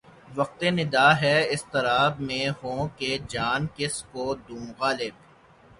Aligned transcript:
وقت 0.35 0.61
نِدا 0.77 1.07
ہے 1.21 1.35
اضطراب 1.53 2.13
میں 2.21 2.45
ہوں 2.63 2.87
کہ 2.97 3.17
جان 3.29 3.67
کس 3.75 4.03
کو 4.11 4.33
دوں 4.47 4.65
غالب 4.79 5.13